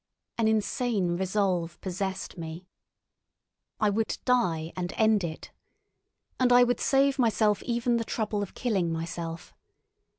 An 0.39 0.47
insane 0.47 1.15
resolve 1.15 1.79
possessed 1.79 2.35
me. 2.35 2.65
I 3.79 3.91
would 3.91 4.17
die 4.25 4.73
and 4.75 4.91
end 4.97 5.23
it. 5.23 5.51
And 6.39 6.51
I 6.51 6.63
would 6.63 6.79
save 6.79 7.19
myself 7.19 7.61
even 7.61 7.97
the 7.97 8.03
trouble 8.03 8.41
of 8.41 8.55
killing 8.55 8.91
myself. 8.91 9.53